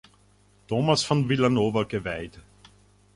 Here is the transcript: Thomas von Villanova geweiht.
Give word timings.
Thomas 0.67 1.03
von 1.03 1.29
Villanova 1.29 1.83
geweiht. 1.83 2.39